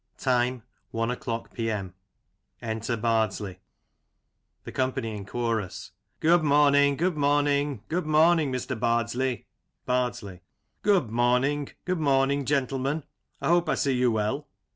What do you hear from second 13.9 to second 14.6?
you well.